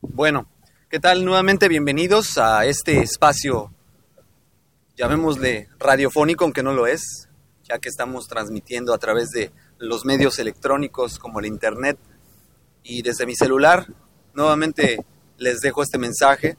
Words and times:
Bueno, 0.00 0.46
¿qué 0.88 0.98
tal? 0.98 1.24
Nuevamente 1.24 1.68
bienvenidos 1.68 2.38
a 2.38 2.64
este 2.64 3.02
espacio, 3.02 3.72
llamémosle 4.96 5.68
radiofónico, 5.78 6.44
aunque 6.44 6.62
no 6.62 6.72
lo 6.72 6.86
es, 6.86 7.28
ya 7.64 7.78
que 7.78 7.88
estamos 7.88 8.28
transmitiendo 8.28 8.94
a 8.94 8.98
través 8.98 9.28
de 9.30 9.52
los 9.78 10.04
medios 10.04 10.38
electrónicos 10.38 11.18
como 11.18 11.40
el 11.40 11.46
Internet 11.46 11.98
y 12.82 13.02
desde 13.02 13.26
mi 13.26 13.34
celular. 13.34 13.86
Nuevamente 14.34 15.04
les 15.36 15.60
dejo 15.60 15.82
este 15.82 15.98
mensaje. 15.98 16.56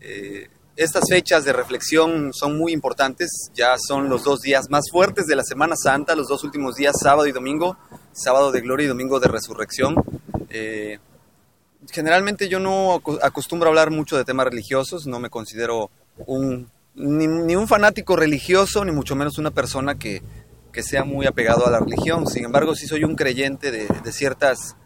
Eh, 0.00 0.48
estas 0.76 1.04
fechas 1.10 1.44
de 1.44 1.52
reflexión 1.52 2.32
son 2.32 2.56
muy 2.56 2.72
importantes, 2.72 3.50
ya 3.54 3.76
son 3.76 4.08
los 4.08 4.24
dos 4.24 4.40
días 4.40 4.70
más 4.70 4.90
fuertes 4.90 5.26
de 5.26 5.36
la 5.36 5.44
Semana 5.44 5.74
Santa, 5.76 6.14
los 6.14 6.28
dos 6.28 6.42
últimos 6.42 6.76
días, 6.76 6.94
sábado 6.98 7.26
y 7.26 7.32
domingo, 7.32 7.76
sábado 8.12 8.50
de 8.50 8.62
gloria 8.62 8.86
y 8.86 8.88
domingo 8.88 9.20
de 9.20 9.28
resurrección. 9.28 9.94
Eh, 10.50 10.98
generalmente 11.90 12.48
yo 12.48 12.60
no 12.60 13.00
acostumbro 13.22 13.68
a 13.68 13.70
hablar 13.70 13.90
mucho 13.90 14.16
de 14.16 14.24
temas 14.24 14.46
religiosos, 14.46 15.06
no 15.06 15.18
me 15.18 15.30
considero 15.30 15.90
un, 16.26 16.70
ni, 16.94 17.56
un 17.56 17.68
fanático 17.68 18.16
religioso, 18.16 18.84
ni 18.84 18.92
mucho 18.92 19.16
menos 19.16 19.38
una 19.38 19.50
persona 19.50 19.98
que, 19.98 20.22
sea 20.82 21.04
muy 21.04 21.26
apegado 21.26 21.66
a 21.66 21.70
la 21.70 21.80
religión. 21.80 22.26
Sin 22.26 22.44
embargo, 22.44 22.74
sí 22.74 22.86
soy 22.86 23.04
un 23.04 23.14
creyente 23.14 23.70
de, 23.70 24.12
ciertas, 24.12 24.76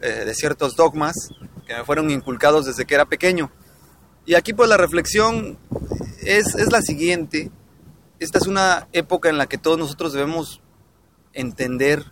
eh, 0.00 0.24
de 0.24 0.34
ciertos 0.34 0.76
dogmas 0.76 1.14
que 1.66 1.74
me 1.74 1.84
fueron 1.84 2.10
inculcados 2.10 2.64
desde 2.64 2.86
que 2.86 2.94
era 2.94 3.04
pequeño. 3.04 3.50
Y 4.24 4.34
aquí 4.34 4.54
pues 4.54 4.70
la 4.70 4.78
reflexión 4.78 5.58
es, 6.22 6.54
es 6.54 6.72
la 6.72 6.80
siguiente. 6.80 7.50
Esta 8.18 8.38
es 8.38 8.46
una 8.46 8.88
época 8.92 9.28
en 9.28 9.36
la 9.36 9.46
que 9.46 9.58
todos 9.58 9.78
nosotros 9.78 10.14
debemos 10.14 10.62
entender 11.34 12.04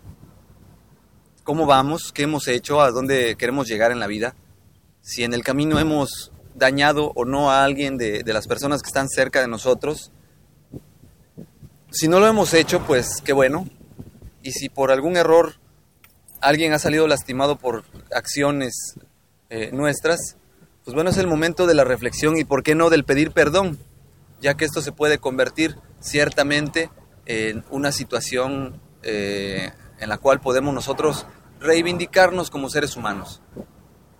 cómo 1.44 1.66
vamos, 1.66 2.10
qué 2.12 2.22
hemos 2.22 2.48
hecho, 2.48 2.80
a 2.80 2.90
dónde 2.90 3.36
queremos 3.36 3.68
llegar 3.68 3.92
en 3.92 4.00
la 4.00 4.06
vida, 4.06 4.34
si 5.02 5.22
en 5.22 5.34
el 5.34 5.44
camino 5.44 5.78
hemos 5.78 6.32
dañado 6.54 7.12
o 7.14 7.24
no 7.24 7.50
a 7.50 7.64
alguien 7.64 7.98
de, 7.98 8.22
las 8.26 8.46
personas 8.46 8.82
que 8.82 8.88
están 8.88 9.08
cerca 9.08 9.40
de 9.40 9.48
nosotros. 9.48 10.10
Si 11.90 12.08
no 12.08 12.18
lo 12.18 12.27
hemos 12.27 12.54
hecho, 12.54 12.84
pues 12.86 13.20
qué 13.22 13.33
bueno. 13.33 13.68
Y 14.42 14.52
si 14.52 14.68
por 14.68 14.90
algún 14.90 15.16
error 15.16 15.54
alguien 16.40 16.72
ha 16.72 16.78
salido 16.78 17.06
lastimado 17.06 17.56
por 17.56 17.84
acciones 18.14 18.96
eh, 19.50 19.70
nuestras, 19.72 20.36
pues 20.84 20.94
bueno, 20.94 21.10
es 21.10 21.18
el 21.18 21.27
momento 21.27 21.66
de 21.66 21.74
la 21.74 21.84
reflexión 21.84 22.36
y 22.36 22.44
por 22.44 22.62
qué 22.62 22.74
no 22.74 22.90
del 22.90 23.04
pedir 23.04 23.30
perdón, 23.30 23.78
ya 24.40 24.54
que 24.54 24.64
esto 24.64 24.83
se 24.83 24.92
puede 24.92 25.18
convertir 25.18 25.77
ciertamente 26.00 26.90
en 27.27 27.64
una 27.70 27.92
situación 27.92 28.80
eh, 29.02 29.72
en 30.04 30.10
la 30.10 30.18
cual 30.18 30.38
podemos 30.38 30.74
nosotros 30.74 31.24
reivindicarnos 31.60 32.50
como 32.50 32.68
seres 32.68 32.94
humanos. 32.94 33.40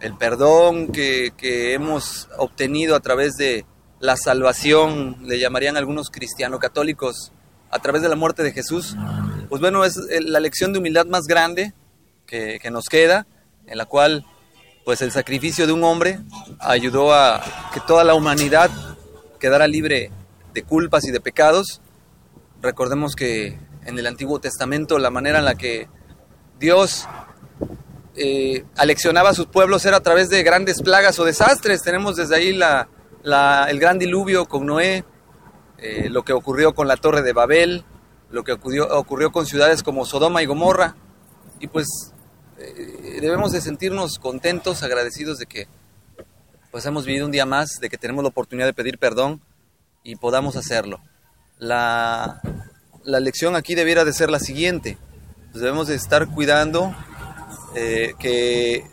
El 0.00 0.16
perdón 0.16 0.88
que, 0.88 1.30
hemos 1.74 2.30
obtenido 2.38 2.96
a 2.96 3.00
través 3.00 3.34
de 3.36 3.66
la 4.00 4.16
salvación, 4.16 5.18
le 5.28 5.38
llamarían 5.38 5.76
algunos 5.76 6.08
cristiano 6.08 6.58
católicos, 6.58 7.32
a 7.70 7.80
través 7.80 8.00
de 8.00 8.08
la 8.08 8.16
muerte 8.16 8.42
de 8.42 8.52
Jesús, 8.52 8.96
pues 9.50 9.60
bueno, 9.60 9.84
es 9.84 9.96
la 10.22 10.40
lección 10.40 10.72
de 10.72 10.78
humildad 10.78 11.04
más 11.04 11.26
grande 11.26 11.74
que, 12.24 12.58
que 12.62 12.70
nos 12.70 12.86
queda, 12.86 13.26
en 13.66 13.76
la 13.76 13.84
cual 13.84 14.24
pues 14.86 15.02
el 15.02 15.12
sacrificio 15.12 15.66
de 15.66 15.74
un 15.74 15.84
hombre 15.84 16.18
ayudó 16.60 17.12
a 17.12 17.42
que 17.74 17.80
toda 17.80 18.04
la 18.04 18.14
humanidad 18.14 18.70
quedara 19.38 19.66
libre 19.66 20.10
de 20.54 20.62
culpas 20.62 21.04
y 21.04 21.10
de 21.10 21.20
pecados. 21.20 21.82
Recordemos 22.62 23.14
que 23.14 23.58
en 23.84 23.98
el 23.98 24.06
Antiguo 24.06 24.40
Testamento 24.40 24.98
la 24.98 25.10
manera 25.10 25.38
en 25.38 25.44
la 25.44 25.54
que 25.54 25.88
Dios 26.58 27.06
eh, 28.16 28.64
aleccionaba 28.76 29.30
a 29.30 29.34
sus 29.34 29.46
pueblos 29.46 29.84
era 29.84 29.96
a 29.96 30.02
través 30.02 30.28
de 30.30 30.42
grandes 30.42 30.82
plagas 30.82 31.18
o 31.18 31.24
desastres. 31.24 31.82
Tenemos 31.82 32.16
desde 32.16 32.36
ahí 32.36 32.48
el 32.50 33.80
gran 33.80 33.98
diluvio 33.98 34.46
con 34.46 34.66
Noé, 34.66 35.04
eh, 35.78 36.08
lo 36.08 36.24
que 36.24 36.32
ocurrió 36.32 36.74
con 36.74 36.86
la 36.86 36.96
torre 36.96 37.22
de 37.22 37.32
Babel, 37.32 37.84
lo 38.30 38.44
que 38.44 38.52
ocurrió, 38.52 38.88
ocurrió 38.96 39.32
con 39.32 39.46
ciudades 39.46 39.82
como 39.82 40.04
Sodoma 40.04 40.42
y 40.42 40.46
Gomorra. 40.46 40.96
Y 41.58 41.66
pues 41.66 41.86
eh, 42.58 43.18
debemos 43.20 43.52
de 43.52 43.60
sentirnos 43.60 44.18
contentos, 44.18 44.82
agradecidos 44.82 45.38
de 45.38 45.46
que 45.46 45.68
pues 46.70 46.86
hemos 46.86 47.04
vivido 47.04 47.26
un 47.26 47.32
día 47.32 47.46
más, 47.46 47.78
de 47.80 47.88
que 47.88 47.98
tenemos 47.98 48.24
la 48.24 48.30
oportunidad 48.30 48.66
de 48.66 48.74
pedir 48.74 48.98
perdón 48.98 49.40
y 50.02 50.16
podamos 50.16 50.56
hacerlo. 50.56 51.00
La, 51.58 52.40
la 53.04 53.20
lección 53.20 53.54
aquí 53.54 53.75
debiera 53.75 54.04
de 54.04 54.12
ser 54.12 54.31
la 54.31 54.41
siguiente. 54.41 54.98
Pues 55.53 55.62
debemos 55.62 55.88
de 55.88 55.94
estar 55.94 56.28
cuidando 56.28 56.94
eh, 57.75 58.15
que 58.19 58.87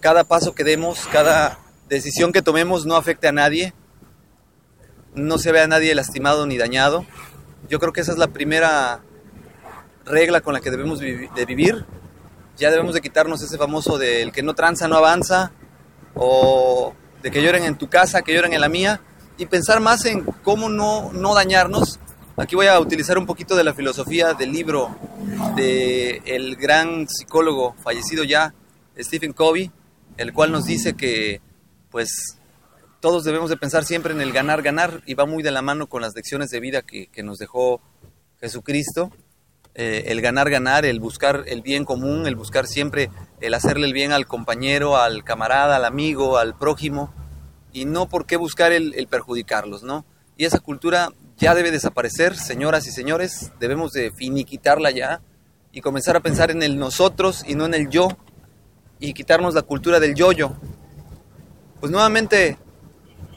cada 0.00 0.24
paso 0.24 0.54
que 0.54 0.64
demos, 0.64 1.06
cada 1.10 1.58
decisión 1.88 2.32
que 2.32 2.42
tomemos 2.42 2.86
no 2.86 2.96
afecte 2.96 3.28
a 3.28 3.32
nadie, 3.32 3.74
no 5.14 5.38
se 5.38 5.52
vea 5.52 5.64
a 5.64 5.68
nadie 5.68 5.94
lastimado 5.94 6.46
ni 6.46 6.58
dañado. 6.58 7.06
Yo 7.68 7.80
creo 7.80 7.92
que 7.92 8.02
esa 8.02 8.12
es 8.12 8.18
la 8.18 8.28
primera 8.28 9.00
regla 10.04 10.40
con 10.40 10.54
la 10.54 10.60
que 10.60 10.70
debemos 10.70 11.00
de 11.00 11.44
vivir. 11.46 11.86
Ya 12.56 12.70
debemos 12.70 12.94
de 12.94 13.00
quitarnos 13.00 13.42
ese 13.42 13.58
famoso 13.58 13.98
del 13.98 14.30
que 14.30 14.42
no 14.42 14.54
tranza 14.54 14.86
no 14.86 14.96
avanza 14.96 15.50
o 16.14 16.94
de 17.22 17.30
que 17.30 17.42
lloren 17.42 17.64
en 17.64 17.76
tu 17.76 17.88
casa, 17.88 18.22
que 18.22 18.34
lloren 18.34 18.52
en 18.52 18.60
la 18.60 18.68
mía 18.68 19.00
y 19.38 19.46
pensar 19.46 19.80
más 19.80 20.04
en 20.04 20.22
cómo 20.44 20.68
no, 20.68 21.10
no 21.12 21.34
dañarnos 21.34 21.98
Aquí 22.36 22.56
voy 22.56 22.66
a 22.66 22.80
utilizar 22.80 23.16
un 23.16 23.26
poquito 23.26 23.54
de 23.54 23.62
la 23.62 23.74
filosofía 23.74 24.34
del 24.34 24.50
libro 24.50 24.96
del 25.54 26.20
el 26.24 26.56
gran 26.56 27.08
psicólogo 27.08 27.76
fallecido 27.84 28.24
ya, 28.24 28.52
Stephen 28.98 29.32
Covey, 29.32 29.70
el 30.16 30.32
cual 30.32 30.50
nos 30.50 30.64
dice 30.64 30.96
que 30.96 31.40
pues 31.90 32.40
todos 32.98 33.22
debemos 33.22 33.50
de 33.50 33.56
pensar 33.56 33.84
siempre 33.84 34.12
en 34.12 34.20
el 34.20 34.32
ganar, 34.32 34.62
ganar 34.62 35.00
y 35.06 35.14
va 35.14 35.26
muy 35.26 35.44
de 35.44 35.52
la 35.52 35.62
mano 35.62 35.86
con 35.86 36.02
las 36.02 36.12
lecciones 36.16 36.50
de 36.50 36.58
vida 36.58 36.82
que, 36.82 37.08
nos 37.22 37.38
dejó 37.38 37.80
Jesucristo. 38.40 39.12
Eh, 39.76 40.06
el 40.08 40.20
ganar, 40.20 40.50
ganar, 40.50 40.84
el 40.84 40.98
buscar 40.98 41.44
el 41.46 41.62
bien 41.62 41.84
común, 41.84 42.26
el 42.26 42.34
buscar 42.34 42.66
siempre 42.66 43.10
el 43.40 43.54
hacerle 43.54 43.86
el 43.86 43.92
bien 43.92 44.10
al 44.10 44.26
compañero, 44.26 44.96
al 44.96 45.22
camarada, 45.22 45.76
al 45.76 45.84
amigo, 45.84 46.36
al 46.38 46.58
prójimo 46.58 47.14
y 47.72 47.84
no 47.84 48.08
por 48.08 48.26
qué 48.26 48.36
buscar 48.36 48.72
el, 48.72 48.92
el 48.94 49.06
perjudicarlos, 49.06 49.84
¿no? 49.84 50.04
Y 50.36 50.46
esa 50.46 50.58
cultura 50.58 51.12
ya 51.36 51.54
debe 51.54 51.70
desaparecer, 51.70 52.36
señoras 52.36 52.86
y 52.86 52.92
señores, 52.92 53.52
debemos 53.58 53.92
de 53.92 54.12
finiquitarla 54.12 54.90
ya 54.90 55.20
y 55.72 55.80
comenzar 55.80 56.16
a 56.16 56.20
pensar 56.20 56.50
en 56.50 56.62
el 56.62 56.78
nosotros 56.78 57.44
y 57.46 57.54
no 57.54 57.66
en 57.66 57.74
el 57.74 57.88
yo 57.88 58.08
y 59.00 59.12
quitarnos 59.14 59.54
la 59.54 59.62
cultura 59.62 59.98
del 59.98 60.14
yo-yo. 60.14 60.56
Pues 61.80 61.90
nuevamente 61.90 62.56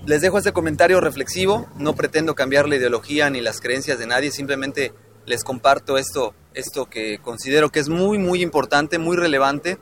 les 0.06 0.22
dejo 0.22 0.38
este 0.38 0.54
comentario 0.54 1.02
reflexivo, 1.02 1.68
no 1.78 1.96
pretendo 1.96 2.36
cambiar 2.36 2.70
la 2.70 2.76
ideología 2.76 3.30
ni 3.30 3.42
las 3.42 3.60
creencias 3.60 3.98
de 3.98 4.08
nadie, 4.08 4.32
simplemente 4.32 4.94
les 5.26 5.44
comparto 5.44 5.98
esto, 5.98 6.34
esto 6.54 6.86
que 6.86 7.18
considero 7.18 7.72
que 7.72 7.80
es 7.80 7.90
muy 7.90 8.18
muy 8.18 8.42
importante, 8.42 9.00
muy 9.00 9.18
relevante. 9.18 9.80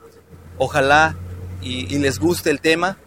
Ojalá 0.58 1.14
y, 1.60 1.94
y 1.94 1.98
les 1.98 2.18
guste 2.18 2.50
el 2.50 2.60
tema. 2.62 2.98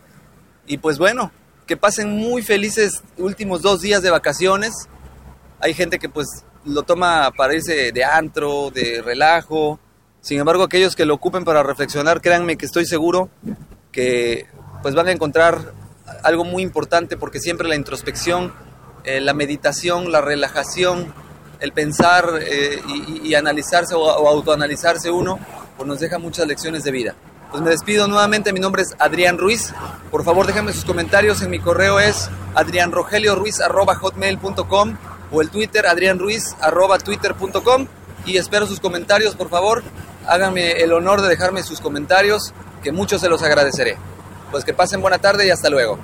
Y 0.68 0.78
pues 0.78 1.00
bueno, 1.00 1.32
que 1.66 1.76
pasen 1.76 2.12
muy 2.12 2.44
felices 2.44 3.02
últimos 3.18 3.64
dos 3.64 3.82
días 3.82 4.04
de 4.04 4.12
vacaciones 4.12 4.88
hay 5.62 5.74
gente 5.74 6.00
que 6.00 6.10
pues 6.10 6.28
lo 6.66 6.84
toma 6.84 7.32
para 7.36 7.54
irse 7.54 7.92
de 7.92 8.04
antro, 8.04 8.70
de 8.72 9.02
relajo, 9.02 9.80
Sin 10.22 10.40
embargo, 10.40 10.64
aquellos 10.64 10.96
que 10.96 11.06
lo 11.06 11.14
ocupen 11.14 11.46
para 11.46 11.64
reflexionar, 11.64 12.22
créanme 12.22 12.58
que 12.58 12.66
estoy 12.66 12.86
seguro 12.86 13.30
que 13.92 14.48
pues 14.82 14.96
van 14.96 15.08
a 15.08 15.12
encontrar 15.12 15.74
algo 16.24 16.44
muy 16.44 16.64
importante 16.64 17.18
porque 17.18 17.40
siempre 17.40 17.68
la 17.68 17.76
introspección, 17.76 18.54
eh, 19.04 19.22
la 19.22 19.34
meditación, 19.34 20.12
la 20.12 20.22
relajación, 20.22 21.14
el 21.60 21.72
pensar 21.72 22.40
eh, 22.42 22.82
y, 23.24 23.36
analizarse 23.36 23.96
o, 23.96 24.28
autoanalizarse 24.28 25.12
uno, 25.12 25.40
pues 25.78 25.88
nos 25.88 26.00
deja 26.00 26.20
muchas 26.20 26.48
lecciones 26.48 26.84
de 26.84 26.92
vida. 26.92 27.16
Pues 27.52 27.64
me 27.64 27.72
despido 27.72 28.08
nuevamente, 28.08 28.54
mi 28.54 28.60
nombre 28.60 28.84
es 28.84 28.96
Adrián 29.00 29.38
Ruiz. 29.38 29.74
Por 30.12 30.24
favor, 30.24 30.46
déjenme 30.46 30.72
sus 30.72 30.86
comentarios. 30.86 31.42
En 31.42 31.50
mi 31.50 31.60
correo 31.60 32.00
es 32.00 32.30
adrianrogelioruiz.com 32.54 34.98
o 35.32 35.42
el 35.42 35.50
Twitter 35.50 35.86
y 38.26 38.38
espero 38.38 38.68
sus 38.68 38.80
comentarios, 38.80 39.36
por 39.36 39.50
favor. 39.50 39.84
Háganme 40.28 40.74
el 40.74 40.94
honor 40.94 41.22
de 41.22 41.28
dejarme 41.28 41.64
sus 41.64 41.82
comentarios, 41.82 42.54
que 42.84 42.92
muchos 42.92 43.22
se 43.22 43.30
los 43.30 43.42
agradeceré. 43.42 43.98
Pues 44.52 44.64
que 44.64 44.74
pasen 44.74 45.02
buena 45.02 45.18
tarde 45.18 45.48
y 45.48 45.50
hasta 45.50 45.70
luego. 45.70 45.98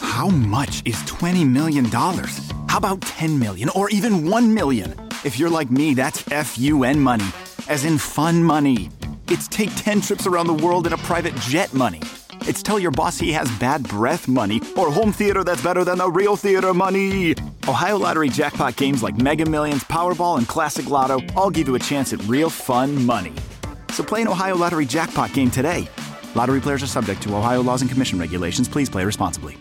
How 0.00 0.28
much 0.28 0.82
is 0.84 1.02
20 1.06 1.44
million 1.44 1.88
dollars? 1.90 2.40
How 2.68 2.78
about 2.78 3.00
10 3.00 3.38
million 3.38 3.70
or 3.74 3.90
even 3.90 4.28
1 4.30 4.54
million? 4.54 4.94
If 5.24 5.38
you're 5.38 5.50
like 5.50 5.70
me, 5.70 5.94
that's 5.94 6.22
FUN 6.22 7.00
money, 7.00 7.26
as 7.68 7.84
in 7.84 7.98
fun 7.98 8.42
money. 8.42 8.90
It's 9.28 9.48
take 9.48 9.70
10 9.76 10.00
trips 10.00 10.26
around 10.26 10.46
the 10.46 10.54
world 10.54 10.86
in 10.86 10.92
a 10.92 10.98
private 10.98 11.34
jet 11.36 11.72
money. 11.72 12.00
It's 12.46 12.62
tell 12.62 12.78
your 12.78 12.90
boss 12.90 13.18
he 13.18 13.32
has 13.32 13.50
bad 13.58 13.84
breath 13.88 14.26
money 14.26 14.60
or 14.76 14.90
home 14.90 15.12
theater 15.12 15.44
that's 15.44 15.62
better 15.62 15.84
than 15.84 15.98
the 15.98 16.10
real 16.10 16.36
theater 16.36 16.74
money. 16.74 17.34
Ohio 17.68 17.96
Lottery 17.96 18.28
jackpot 18.28 18.76
games 18.76 19.04
like 19.04 19.16
Mega 19.16 19.46
Millions, 19.46 19.84
Powerball, 19.84 20.38
and 20.38 20.48
Classic 20.48 20.90
Lotto 20.90 21.20
all 21.36 21.48
give 21.48 21.68
you 21.68 21.76
a 21.76 21.78
chance 21.78 22.12
at 22.12 22.20
real 22.24 22.50
fun 22.50 23.06
money. 23.06 23.32
So 23.90 24.02
play 24.02 24.22
an 24.22 24.28
Ohio 24.28 24.56
Lottery 24.56 24.84
jackpot 24.84 25.32
game 25.32 25.50
today. 25.50 25.86
Lottery 26.34 26.60
players 26.60 26.82
are 26.82 26.88
subject 26.88 27.22
to 27.22 27.36
Ohio 27.36 27.62
laws 27.62 27.82
and 27.82 27.90
commission 27.90 28.18
regulations. 28.18 28.68
Please 28.68 28.90
play 28.90 29.04
responsibly. 29.04 29.56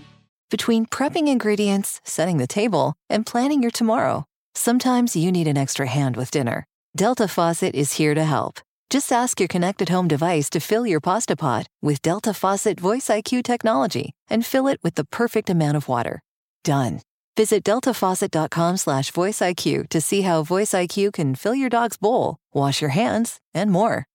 Between 0.50 0.88
prepping 0.88 1.27
ingredients, 1.27 2.01
setting 2.03 2.38
the 2.38 2.48
table, 2.48 2.95
and 3.07 3.25
planning 3.25 3.62
your 3.62 3.71
tomorrow, 3.71 4.25
sometimes 4.56 5.15
you 5.15 5.31
need 5.31 5.48
an 5.48 5.57
extra 5.57 5.86
hand 5.86 6.18
with 6.18 6.31
dinner. 6.31 6.65
Delta 6.95 7.27
Faucet 7.27 7.75
is 7.75 7.94
here 7.94 8.15
to 8.15 8.24
help. 8.24 8.59
Just 8.89 9.12
ask 9.12 9.39
your 9.39 9.48
connected 9.48 9.89
home 9.89 10.07
device 10.07 10.50
to 10.50 10.59
fill 10.59 10.86
your 10.88 11.00
pasta 11.00 11.36
pot 11.36 11.68
with 11.81 12.01
Delta 12.01 12.33
Faucet 12.33 12.80
Voice 12.80 13.07
IQ 13.07 13.44
technology 13.44 14.12
and 14.30 14.45
fill 14.45 14.68
it 14.68 14.80
with 14.83 14.95
the 14.95 15.06
perfect 15.06 15.50
amount 15.50 15.77
of 15.77 15.88
water. 15.88 16.19
Done. 16.63 17.00
Visit 17.38 17.63
deltafaucet.com 17.63 18.78
slash 18.78 19.12
voiceIQ 19.12 19.89
to 19.89 20.01
see 20.01 20.22
how 20.22 20.44
Voice 20.44 20.72
IQ 20.72 21.13
can 21.13 21.36
fill 21.36 21.56
your 21.56 21.69
dog's 21.69 21.98
bowl, 21.98 22.38
wash 22.54 22.81
your 22.81 22.92
hands, 22.92 23.39
and 23.54 23.72
more. 23.72 24.06